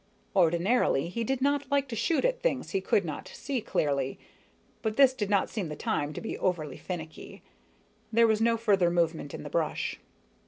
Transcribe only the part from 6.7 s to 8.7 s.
finicky. There was no